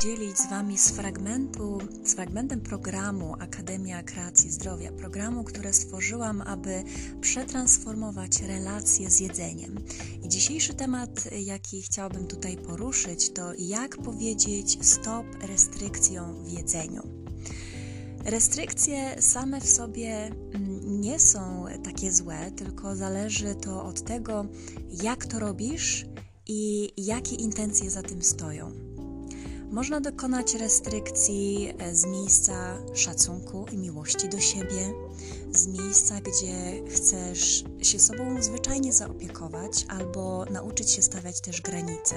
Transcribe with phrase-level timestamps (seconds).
[0.00, 6.82] podzielić z Wami z fragmentu, z fragmentem programu Akademia Kreacji Zdrowia, programu, które stworzyłam, aby
[7.20, 9.84] przetransformować relacje z jedzeniem.
[10.24, 17.02] I dzisiejszy temat, jaki chciałabym tutaj poruszyć, to jak powiedzieć stop restrykcjom w jedzeniu.
[18.24, 24.46] Restrykcje same w sobie mm, nie są takie złe, tylko zależy to od tego,
[25.02, 26.06] jak to robisz
[26.46, 28.89] i jakie intencje za tym stoją.
[29.70, 34.92] Można dokonać restrykcji e, z miejsca szacunku i miłości do siebie,
[35.52, 42.14] z miejsca, gdzie chcesz się sobą zwyczajnie zaopiekować albo nauczyć się stawiać też granice.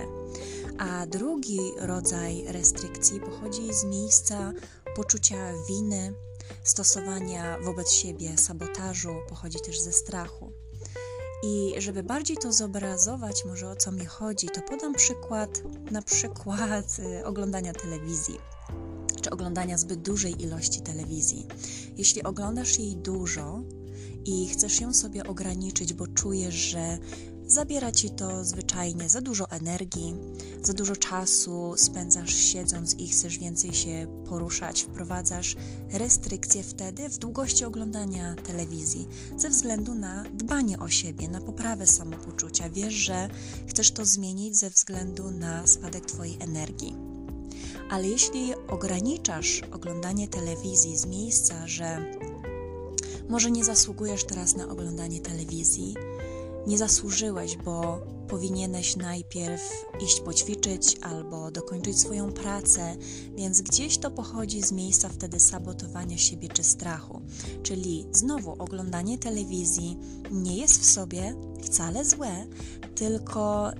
[0.77, 4.53] A drugi rodzaj restrykcji pochodzi z miejsca
[4.95, 6.13] poczucia winy,
[6.63, 10.42] stosowania wobec siebie sabotażu, pochodzi też ze strachu.
[11.43, 16.97] I żeby bardziej to zobrazować, może o co mi chodzi, to podam przykład na przykład
[16.99, 18.38] y, oglądania telewizji
[19.21, 21.47] czy oglądania zbyt dużej ilości telewizji.
[21.97, 23.61] Jeśli oglądasz jej dużo
[24.25, 26.97] i chcesz ją sobie ograniczyć, bo czujesz, że
[27.47, 28.62] Zabiera ci to zwyczajnie
[29.07, 30.16] za dużo energii,
[30.63, 35.55] za dużo czasu spędzasz siedząc i chcesz więcej się poruszać, wprowadzasz
[35.91, 39.07] restrykcje wtedy w długości oglądania telewizji
[39.38, 42.69] ze względu na dbanie o siebie, na poprawę samopoczucia.
[42.69, 43.30] Wiesz, że
[43.67, 46.95] chcesz to zmienić ze względu na spadek Twojej energii.
[47.89, 52.05] Ale jeśli ograniczasz oglądanie telewizji z miejsca, że
[53.30, 55.95] może nie zasługujesz teraz na oglądanie telewizji,
[56.67, 59.61] nie zasłużyłeś, bo powinieneś najpierw
[60.06, 62.95] iść poćwiczyć albo dokończyć swoją pracę,
[63.36, 67.22] więc gdzieś to pochodzi z miejsca wtedy sabotowania siebie czy strachu.
[67.64, 69.97] Czyli znowu oglądanie telewizji
[70.31, 72.45] nie jest w sobie wcale złe,
[72.95, 73.72] tylko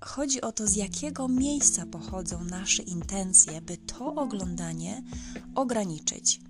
[0.00, 5.02] chodzi o to, z jakiego miejsca pochodzą nasze intencje, by to oglądanie
[5.54, 6.40] ograniczyć.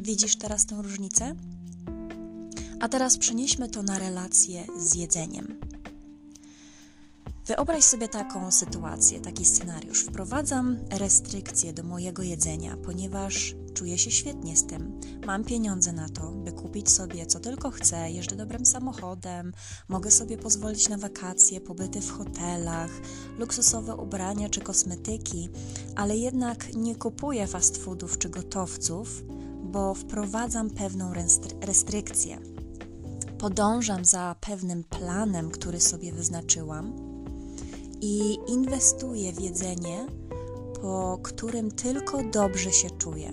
[0.00, 1.34] Widzisz teraz tę różnicę?
[2.86, 5.60] A teraz przenieśmy to na relacje z jedzeniem.
[7.46, 10.04] Wyobraź sobie taką sytuację, taki scenariusz.
[10.04, 15.00] Wprowadzam restrykcje do mojego jedzenia, ponieważ czuję się świetnie z tym.
[15.26, 19.52] Mam pieniądze na to, by kupić sobie co tylko chcę, jeżdżę dobrym samochodem,
[19.88, 22.90] mogę sobie pozwolić na wakacje, pobyty w hotelach,
[23.38, 25.48] luksusowe ubrania czy kosmetyki,
[25.96, 29.22] ale jednak nie kupuję fast foodów czy gotowców,
[29.62, 31.12] bo wprowadzam pewną
[31.60, 32.55] restrykcję
[33.38, 36.92] podążam za pewnym planem, który sobie wyznaczyłam
[38.00, 40.06] i inwestuję w jedzenie,
[40.82, 43.32] po którym tylko dobrze się czuję.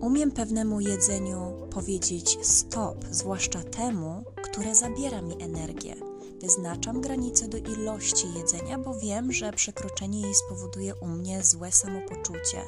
[0.00, 5.94] Umiem pewnemu jedzeniu powiedzieć stop, zwłaszcza temu, które zabiera mi energię.
[6.40, 12.62] Wyznaczam granice do ilości jedzenia, bo wiem, że przekroczenie jej spowoduje u mnie złe samopoczucie.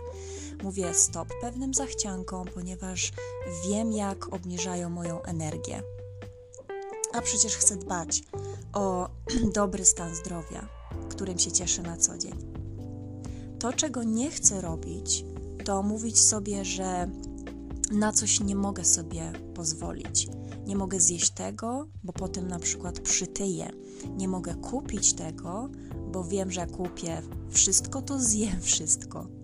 [0.62, 3.12] Mówię stop pewnym zachciankom, ponieważ
[3.68, 5.82] wiem, jak obniżają moją energię.
[7.12, 8.22] A przecież chcę dbać
[8.72, 9.08] o
[9.54, 10.68] dobry stan zdrowia,
[11.08, 12.52] którym się cieszę na co dzień.
[13.58, 15.24] To, czego nie chcę robić,
[15.64, 17.10] to mówić sobie, że
[17.90, 20.28] na coś nie mogę sobie pozwolić.
[20.66, 23.70] Nie mogę zjeść tego, bo potem na przykład przytyję.
[24.16, 25.68] Nie mogę kupić tego,
[26.12, 29.39] bo wiem, że kupię wszystko, to zjem wszystko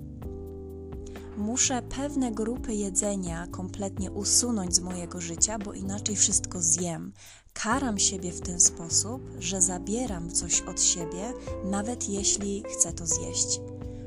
[1.36, 7.12] muszę pewne grupy jedzenia kompletnie usunąć z mojego życia, bo inaczej wszystko zjem.
[7.52, 11.32] Karam siebie w ten sposób, że zabieram coś od siebie,
[11.64, 13.60] nawet jeśli chcę to zjeść.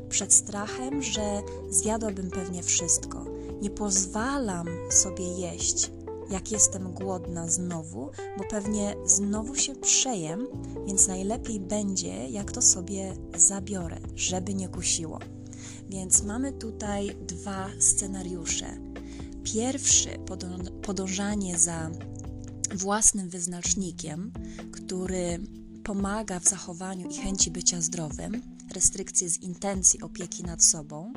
[0.09, 3.25] Przed strachem, że zjadłabym pewnie wszystko.
[3.61, 5.91] Nie pozwalam sobie jeść,
[6.29, 10.47] jak jestem głodna znowu, bo pewnie znowu się przejem,
[10.87, 15.19] więc najlepiej będzie, jak to sobie zabiorę, żeby nie kusiło.
[15.89, 18.77] Więc mamy tutaj dwa scenariusze.
[19.43, 20.09] Pierwszy
[20.81, 21.91] podążanie za
[22.75, 24.31] własnym wyznacznikiem,
[24.71, 25.39] który
[25.83, 28.41] pomaga w zachowaniu i chęci bycia zdrowym,
[28.73, 31.13] restrykcje z intencji opieki nad sobą.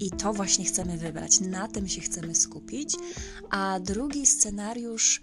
[0.00, 2.94] I to właśnie chcemy wybrać, na tym się chcemy skupić.
[3.50, 5.22] A drugi scenariusz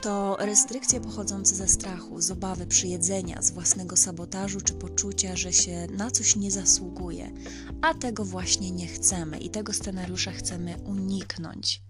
[0.00, 5.52] to restrykcje pochodzące ze strachu, z obawy przy jedzenia, z własnego sabotażu czy poczucia, że
[5.52, 7.30] się na coś nie zasługuje,
[7.82, 11.82] a tego właśnie nie chcemy i tego scenariusza chcemy uniknąć.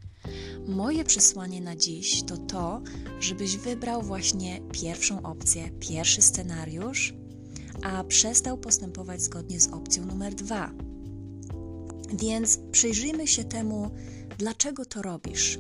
[0.69, 2.83] Moje przesłanie na dziś to to,
[3.21, 7.15] żebyś wybrał właśnie pierwszą opcję, pierwszy scenariusz,
[7.83, 10.71] a przestał postępować zgodnie z opcją numer dwa.
[12.19, 13.91] Więc przyjrzyjmy się temu,
[14.39, 15.59] dlaczego to robisz.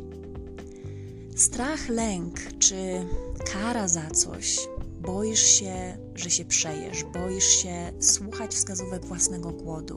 [1.34, 3.06] Strach, lęk czy
[3.52, 4.58] kara za coś,
[5.00, 9.94] boisz się, że się przejesz, boisz się słuchać wskazówek własnego głodu,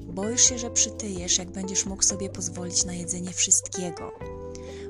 [0.00, 4.12] boisz się, że przytyjesz, jak będziesz mógł sobie pozwolić na jedzenie wszystkiego.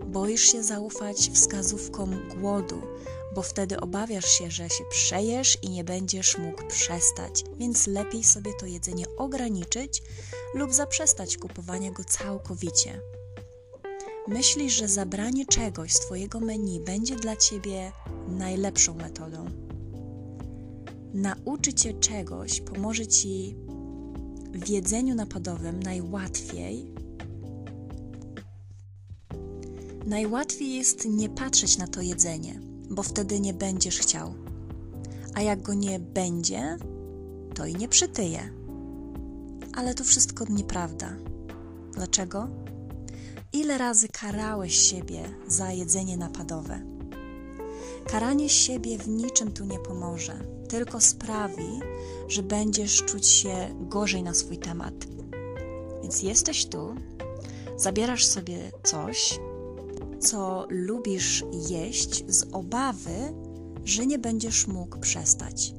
[0.07, 2.83] Boisz się zaufać wskazówkom głodu,
[3.35, 8.53] bo wtedy obawiasz się, że się przejesz i nie będziesz mógł przestać, więc lepiej sobie
[8.61, 10.03] to jedzenie ograniczyć
[10.55, 13.01] lub zaprzestać kupowania go całkowicie.
[14.33, 17.93] Myślisz, że zabranie czegoś z Twojego menu będzie dla Ciebie
[18.29, 19.47] najlepszą metodą.
[21.15, 23.57] Nauczyć się czegoś pomoże Ci
[24.53, 26.95] w jedzeniu napadowym najłatwiej.
[30.07, 32.61] Najłatwiej jest nie patrzeć na to jedzenie,
[32.91, 34.35] bo wtedy nie będziesz chciał.
[35.35, 36.77] A jak go nie będzie,
[37.55, 38.53] to i nie przytyje.
[39.75, 41.17] Ale to wszystko nieprawda.
[41.95, 42.49] Dlaczego?
[43.53, 46.81] Ile razy karałeś siebie za jedzenie napadowe?
[48.07, 50.39] Karanie siebie w niczym tu nie pomoże,
[50.69, 51.81] tylko sprawi,
[52.29, 54.95] że będziesz czuć się gorzej na swój temat.
[56.03, 56.95] Więc jesteś tu,
[57.77, 59.41] zabierasz sobie coś,
[60.21, 63.35] co lubisz jeść z obawy,
[63.85, 65.75] że nie będziesz mógł przestać.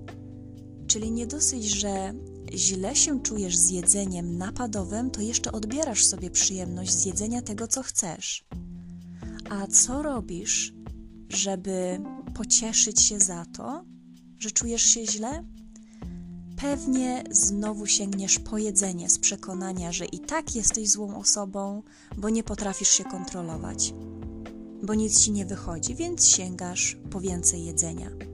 [0.88, 2.14] Czyli nie dosyć, że
[2.54, 7.84] źle się czujesz z jedzeniem napadowym, to jeszcze odbierasz sobie przyjemność z jedzenia tego, co
[7.84, 8.46] chcesz.
[9.50, 10.74] A co robisz,
[11.30, 12.02] żeby
[12.34, 13.86] pocieszyć się za to,
[14.40, 15.44] że czujesz się źle?
[16.58, 21.84] Pewnie znowu sięgniesz po jedzenie z przekonania, że i tak jesteś złą osobą,
[22.18, 23.94] bo nie potrafisz się kontrolować,
[24.84, 28.31] bo nic ci nie wychodzi, więc sięgasz po więcej jedzenia.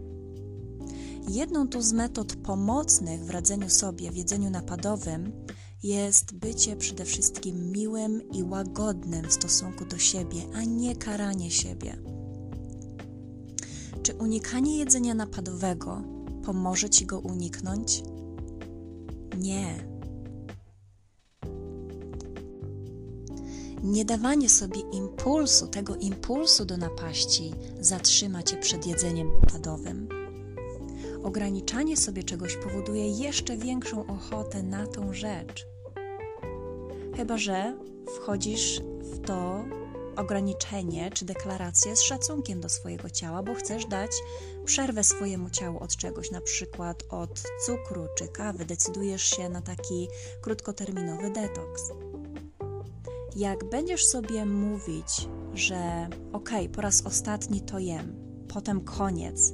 [1.28, 5.32] Jedną tu z metod pomocnych w radzeniu sobie w jedzeniu napadowym
[5.84, 11.98] jest bycie przede wszystkim miłym i łagodnym w stosunku do siebie, a nie karanie siebie.
[14.04, 16.02] Czy unikanie jedzenia napadowego
[16.46, 18.04] pomoże ci go uniknąć?
[19.38, 19.88] Nie.
[23.84, 30.27] Nie dawanie sobie impulsu, tego impulsu do napaści, zatrzyma cię przed jedzeniem napadowym
[31.28, 35.68] ograniczanie sobie czegoś powoduje jeszcze większą ochotę na tą rzecz.
[37.16, 37.78] Chyba, że
[38.16, 39.66] wchodzisz w to
[40.16, 44.12] ograniczenie czy deklarację z szacunkiem do swojego ciała, bo chcesz dać
[44.66, 50.08] przerwę swojemu ciału od czegoś, na przykład od cukru czy kawy, decydujesz się na taki
[50.42, 51.82] krótkoterminowy detoks.
[53.36, 58.16] Jak będziesz sobie mówić, że ok, po raz ostatni to jem,
[58.54, 59.54] potem koniec,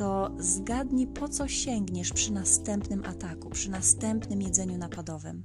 [0.00, 5.44] to zgadnij, po co sięgniesz przy następnym ataku, przy następnym jedzeniu napadowym.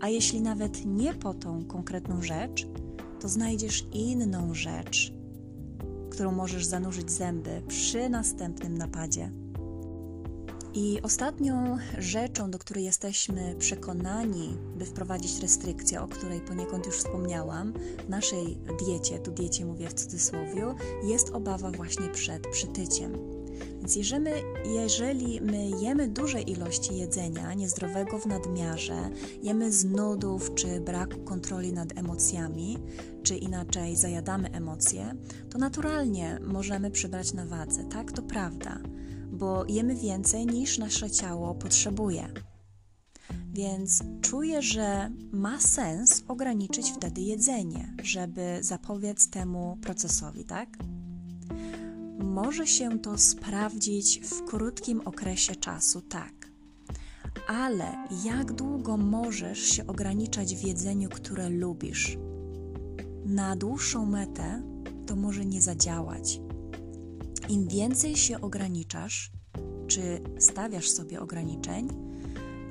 [0.00, 2.66] A jeśli nawet nie po tą konkretną rzecz,
[3.20, 5.12] to znajdziesz inną rzecz,
[6.10, 9.43] którą możesz zanurzyć zęby przy następnym napadzie.
[10.74, 17.72] I ostatnią rzeczą, do której jesteśmy przekonani, by wprowadzić restrykcję, o której poniekąd już wspomniałam,
[18.06, 20.74] w naszej diecie, tu diecie mówię w cudzysłowie,
[21.04, 23.12] jest obawa właśnie przed przytyciem.
[23.78, 24.30] Więc jeżeli,
[24.64, 29.10] jeżeli my jemy duże ilości jedzenia niezdrowego w nadmiarze,
[29.42, 32.78] jemy z nudów czy braku kontroli nad emocjami,
[33.22, 35.14] czy inaczej zajadamy emocje,
[35.50, 37.84] to naturalnie możemy przybrać na wadze.
[37.84, 38.80] Tak, to prawda
[39.44, 42.28] bo jemy więcej niż nasze ciało potrzebuje.
[43.52, 50.68] Więc czuję, że ma sens ograniczyć wtedy jedzenie, żeby zapobiec temu procesowi, tak?
[52.18, 56.50] Może się to sprawdzić w krótkim okresie czasu, tak.
[57.48, 62.18] Ale jak długo możesz się ograniczać w jedzeniu, które lubisz?
[63.26, 64.62] Na dłuższą metę
[65.06, 66.40] to może nie zadziałać.
[67.48, 69.33] Im więcej się ograniczasz,
[69.94, 71.88] czy stawiasz sobie ograniczeń,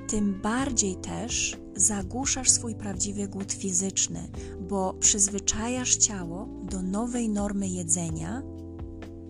[0.07, 4.29] tym bardziej też zagłuszasz swój prawdziwy głód fizyczny,
[4.69, 8.43] bo przyzwyczajasz ciało do nowej normy jedzenia,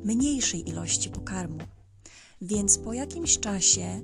[0.04, 1.58] mniejszej ilości pokarmu.
[2.42, 4.02] Więc po jakimś czasie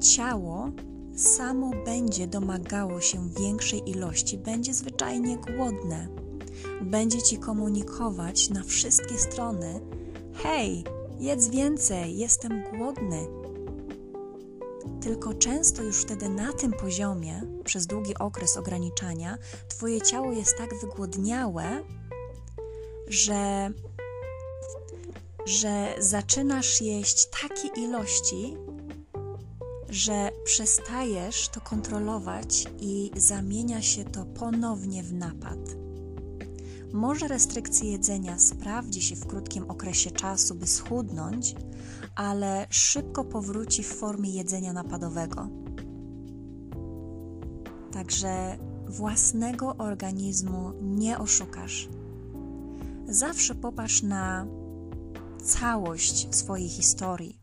[0.00, 0.70] ciało
[1.16, 6.08] samo będzie domagało się większej ilości, będzie zwyczajnie głodne.
[6.82, 9.80] Będzie ci komunikować na wszystkie strony,
[10.32, 10.84] Hej,
[11.18, 13.26] jedz więcej, jestem głodny.
[15.00, 20.70] Tylko często już wtedy na tym poziomie, przez długi okres ograniczania, Twoje ciało jest tak
[20.80, 21.84] wygłodniałe,
[23.08, 23.70] że,
[25.46, 28.56] że zaczynasz jeść takie ilości,
[29.88, 35.58] że przestajesz to kontrolować i zamienia się to ponownie w napad.
[36.96, 41.54] Może restrykcja jedzenia sprawdzi się w krótkim okresie czasu, by schudnąć,
[42.14, 45.48] ale szybko powróci w formie jedzenia napadowego.
[47.92, 51.88] Także własnego organizmu nie oszukasz.
[53.08, 54.46] Zawsze popatrz na
[55.44, 57.40] całość swojej historii,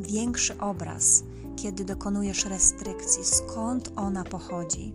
[0.00, 1.22] większy obraz,
[1.56, 4.94] kiedy dokonujesz restrykcji, skąd ona pochodzi.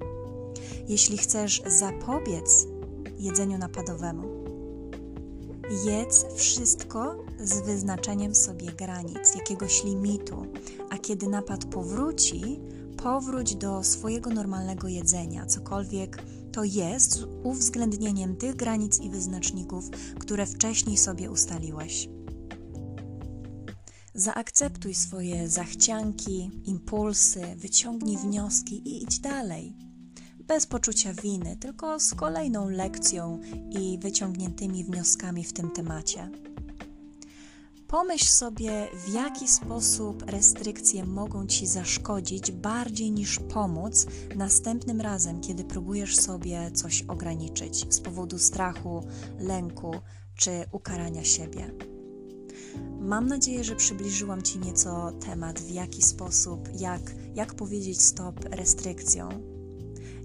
[0.88, 2.68] Jeśli chcesz zapobiec
[3.22, 4.28] jedzeniu napadowemu,
[5.86, 10.46] jedz wszystko z wyznaczeniem sobie granic, jakiegoś limitu,
[10.90, 12.60] a kiedy napad powróci,
[13.04, 20.46] powróć do swojego normalnego jedzenia, cokolwiek to jest, z uwzględnieniem tych granic i wyznaczników, które
[20.46, 22.10] wcześniej sobie ustaliłeś.
[24.14, 29.91] Zaakceptuj swoje zachcianki, impulsy, wyciągnij wnioski i idź dalej.
[30.48, 36.30] Bez poczucia winy, tylko z kolejną lekcją i wyciągniętymi wnioskami w tym temacie.
[37.88, 44.06] Pomyśl sobie, w jaki sposób restrykcje mogą ci zaszkodzić bardziej niż pomóc
[44.36, 49.04] następnym razem, kiedy próbujesz sobie coś ograniczyć z powodu strachu,
[49.40, 49.92] lęku
[50.36, 51.72] czy ukarania siebie.
[53.00, 57.02] Mam nadzieję, że przybliżyłam Ci nieco temat, w jaki sposób, jak,
[57.36, 59.51] jak powiedzieć stop restrykcjom.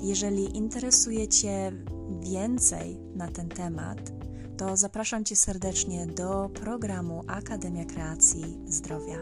[0.03, 1.73] Jeżeli interesuje Cię
[2.21, 4.12] więcej na ten temat,
[4.57, 9.19] to zapraszam Cię serdecznie do programu Akademia Kreacji Zdrowia.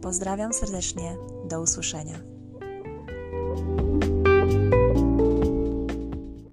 [0.00, 1.16] Pozdrawiam serdecznie,
[1.48, 2.18] do usłyszenia.